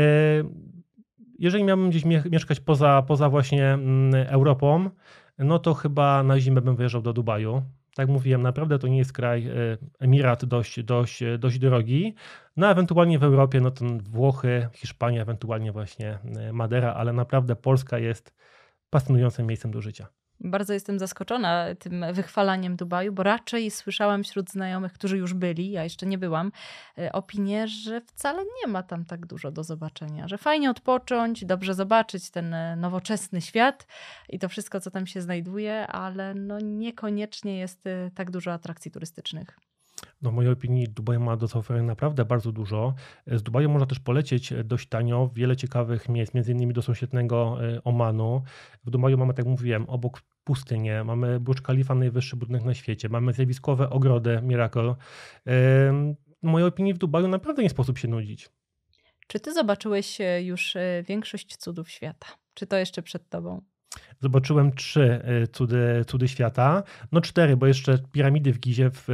[1.40, 4.90] jeżeli miałbym gdzieś mieszkać poza, poza właśnie mm, Europą,
[5.40, 7.64] no to chyba na zimę bym wyjeżdżał do Dubaju.
[7.96, 9.54] Tak mówiłem, naprawdę to nie jest kraj, e,
[10.00, 12.16] emirat dość, dość, dość drogi.
[12.58, 17.98] No ewentualnie w Europie, no to Włochy, Hiszpania, ewentualnie właśnie e, Madera, ale naprawdę Polska
[17.98, 18.36] jest
[18.90, 20.08] pasjonującym miejscem do życia.
[20.42, 25.84] Bardzo jestem zaskoczona tym wychwalaniem Dubaju, bo raczej słyszałam wśród znajomych, którzy już byli, ja
[25.84, 26.52] jeszcze nie byłam,
[26.98, 31.74] e, opinię, że wcale nie ma tam tak dużo do zobaczenia, że fajnie odpocząć, dobrze
[31.74, 33.88] zobaczyć ten e, nowoczesny świat
[34.30, 38.92] i to wszystko, co tam się znajduje, ale no niekoniecznie jest e, tak dużo atrakcji
[38.92, 39.69] turystycznych.
[40.22, 42.94] No w mojej opinii Dubaj ma do zaoferowania naprawdę bardzo dużo.
[43.28, 48.42] Z Dubaju można też polecieć dość tanio, wiele ciekawych miejsc, między innymi do sąsiedniego Omanu.
[48.84, 53.34] W Dubaju mamy, tak mówiłem, obok pustynię, mamy Burj Khalifa, najwyższy budynek na świecie, mamy
[53.34, 54.96] zjawiskowe ogrody Miracle.
[56.44, 58.50] W mojej opinii w Dubaju naprawdę nie sposób się nudzić.
[59.30, 62.28] Czy ty zobaczyłeś e, już e, większość cudów świata?
[62.54, 63.62] Czy to jeszcze przed tobą?
[64.20, 66.84] Zobaczyłem trzy e, cudy, cudy świata.
[67.12, 69.08] No cztery, bo jeszcze piramidy w Gizie w,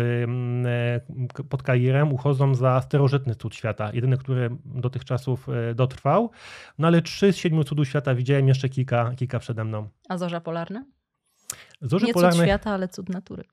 [1.49, 3.91] pod Kairem uchodzą za starożytny cud świata.
[3.93, 6.31] Jedyny, który do tych czasów dotrwał.
[6.77, 9.89] No ale trzy z siedmiu cudów świata widziałem jeszcze kilka, kilka przede mną.
[10.09, 10.85] A zorza polarna?
[11.81, 12.37] Zorze Nie polarne...
[12.37, 13.43] cud świata, ale cud natury.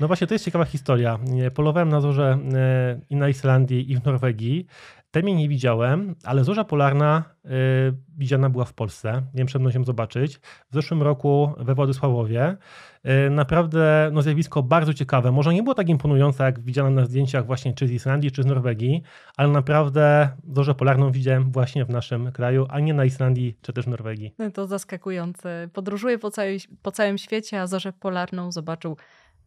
[0.00, 1.18] No właśnie, to jest ciekawa historia.
[1.54, 4.66] Polowałem na zorze e, i na Islandii, i w Norwegii.
[5.12, 7.48] Temi nie widziałem, ale zorza polarna y,
[8.18, 9.22] widziana była w Polsce.
[9.34, 10.36] Miałem przyjemność ją zobaczyć.
[10.70, 12.56] W zeszłym roku we Władysławowie.
[13.26, 15.32] Y, naprawdę no, zjawisko bardzo ciekawe.
[15.32, 18.46] Może nie było tak imponujące, jak widziane na zdjęciach właśnie czy z Islandii, czy z
[18.46, 19.02] Norwegii,
[19.36, 23.86] ale naprawdę zorzę polarną widziałem właśnie w naszym kraju, a nie na Islandii, czy też
[23.86, 24.34] Norwegii.
[24.38, 25.68] No to zaskakujące.
[25.72, 28.96] Podróżuję po, całej, po całym świecie, a zorzę polarną zobaczył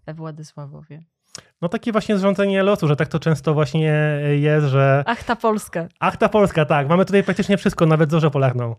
[0.06, 1.04] we Władysławowie.
[1.61, 5.03] No takie właśnie zrządzenie losu, że tak to często właśnie jest, że...
[5.07, 5.87] Ach, ta Polska.
[5.99, 6.89] Ach, ta Polska, tak.
[6.89, 8.75] Mamy tutaj praktycznie wszystko, nawet zorzę polarną.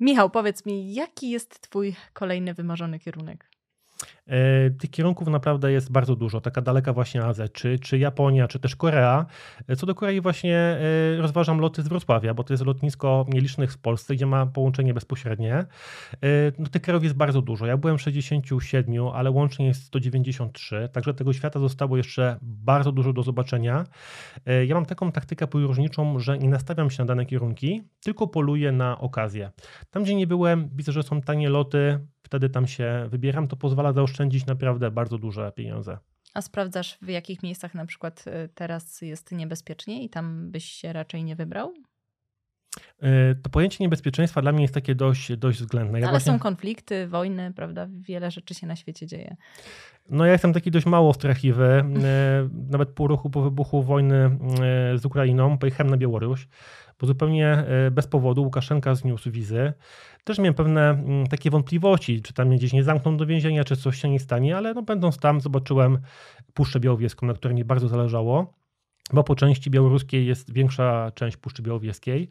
[0.00, 3.51] Michał, powiedz mi, jaki jest twój kolejny wymarzony kierunek?
[4.26, 6.40] E, tych kierunków naprawdę jest bardzo dużo.
[6.40, 9.26] Taka daleka właśnie Azja, czy, czy Japonia, czy też Korea.
[9.68, 10.78] E, co do Korei właśnie e,
[11.16, 15.64] rozważam loty z Wrocławia, bo to jest lotnisko nielicznych w Polsce, gdzie ma połączenie bezpośrednie.
[16.58, 17.66] No, tych krajów jest bardzo dużo.
[17.66, 23.12] Ja byłem w 67, ale łącznie jest 193, także tego świata zostało jeszcze bardzo dużo
[23.12, 23.84] do zobaczenia.
[24.66, 28.98] Ja mam taką taktykę podróżniczą, że nie nastawiam się na dane kierunki, tylko poluję na
[28.98, 29.50] okazję.
[29.90, 33.92] Tam, gdzie nie byłem, widzę, że są tanie loty, wtedy tam się wybieram, to pozwala
[33.92, 35.98] zaoszczędzić naprawdę bardzo duże pieniądze.
[36.34, 40.92] A sprawdzasz, w jakich miejscach na przykład y, teraz jest niebezpiecznie i tam byś się
[40.92, 41.74] raczej nie wybrał?
[43.02, 46.00] Y, to pojęcie niebezpieczeństwa dla mnie jest takie dość, dość względne.
[46.00, 46.32] Ja Ale właśnie...
[46.32, 47.88] są konflikty, wojny, prawda?
[47.90, 49.36] Wiele rzeczy się na świecie dzieje.
[50.10, 51.84] No ja jestem taki dość mało strachliwy.
[51.84, 54.38] Y, nawet pół roku po wybuchu wojny
[54.94, 56.48] z Ukrainą pojechałem na Białoruś,
[57.00, 59.72] bo zupełnie bez powodu Łukaszenka zniósł wizy.
[60.24, 63.76] Też miałem pewne mm, takie wątpliwości, czy tam mnie gdzieś nie zamkną do więzienia, czy
[63.76, 65.98] coś się nie stanie, ale no będąc tam zobaczyłem
[66.54, 68.62] Puszczę Białowieską, na której mi bardzo zależało
[69.12, 72.28] bo po części białoruskiej jest większa część Puszczy Białowieskiej.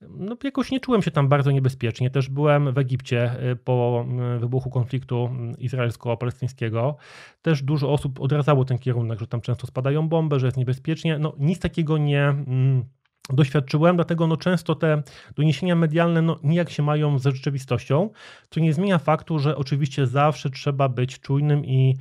[0.00, 2.10] No, jakoś nie czułem się tam bardzo niebezpiecznie.
[2.10, 6.94] Też byłem w Egipcie y, po y, wybuchu konfliktu izraelsko-palestyńskiego.
[7.42, 11.18] Też dużo osób odradzało ten kierunek, że tam często spadają bomby, że jest niebezpiecznie.
[11.18, 12.84] No, nic takiego nie mm,
[13.30, 15.02] doświadczyłem, dlatego no często te
[15.36, 18.10] doniesienia medialne no nijak się mają z rzeczywistością,
[18.50, 21.96] co nie zmienia faktu, że oczywiście zawsze trzeba być czujnym i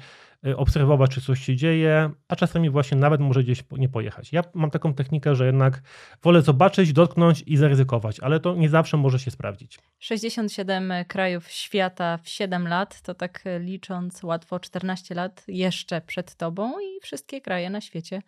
[0.47, 4.34] y, obserwować, czy coś się dzieje, a czasami właśnie nawet może gdzieś nie pojechać.
[4.34, 5.81] Ja mam taką technikę, że jednak
[6.23, 9.79] wolę zobaczyć, dotknąć i zaryzykować, ale to nie zawsze może się sprawdzić.
[9.99, 16.79] 67 krajów świata w 7 lat, to tak licząc łatwo 14 lat jeszcze przed tobą
[16.79, 18.21] i wszystkie kraje na świecie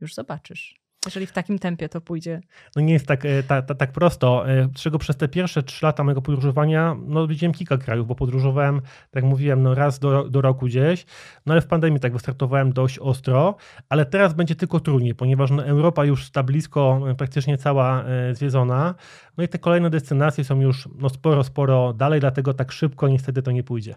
[0.00, 0.79] już zobaczysz.
[1.06, 2.40] Jeżeli w takim tempie to pójdzie.
[2.76, 4.50] No nie jest tak, e, ta, ta, tak prosto.
[4.50, 8.80] E, czego przez te pierwsze trzy lata mojego podróżowania, no widziałem kilka krajów, bo podróżowałem,
[8.80, 11.06] tak jak mówiłem, no raz do, do roku gdzieś,
[11.46, 13.56] no ale w pandemii tak wystartowałem dość ostro,
[13.88, 18.94] ale teraz będzie tylko trudniej, ponieważ no, Europa już está blisko, e, praktycznie cała zwiedzona,
[19.36, 23.42] no i te kolejne destynacje są już no, sporo, sporo dalej, dlatego tak szybko niestety
[23.42, 23.94] to nie pójdzie.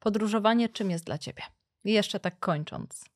[0.00, 1.42] Podróżowanie czym jest dla ciebie?
[1.84, 3.11] I jeszcze tak kończąc.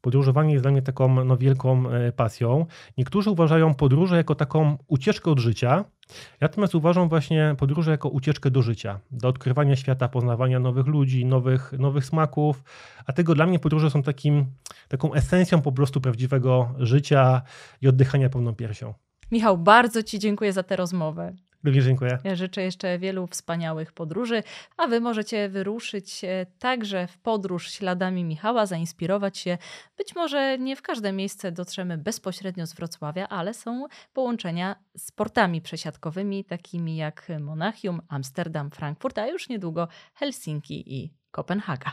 [0.00, 2.66] Podróżowanie jest dla mnie taką no, wielką e, pasją.
[2.98, 5.84] Niektórzy uważają podróże jako taką ucieczkę od życia.
[6.10, 11.24] Ja natomiast uważam właśnie podróże jako ucieczkę do życia, do odkrywania świata, poznawania nowych ludzi,
[11.24, 12.62] nowych, nowych smaków.
[13.06, 14.46] A tego dla mnie podróże są takim,
[14.88, 17.42] taką esencją po prostu prawdziwego życia
[17.82, 18.94] i oddychania pełną piersią.
[19.32, 21.34] Michał, bardzo Ci dziękuję za tę rozmowę.
[21.64, 22.18] Również dziękuję.
[22.24, 24.42] Ja życzę jeszcze wielu wspaniałych podróży,
[24.76, 26.22] a wy możecie wyruszyć
[26.58, 29.58] także w podróż śladami Michała, zainspirować się.
[29.96, 35.60] Być może nie w każde miejsce dotrzemy bezpośrednio z Wrocławia, ale są połączenia z portami
[35.60, 41.92] przesiadkowymi, takimi jak Monachium, Amsterdam, Frankfurt, a już niedługo Helsinki i Kopenhaga.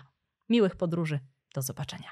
[0.50, 1.20] Miłych podróży.
[1.56, 2.12] Do zobaczenia.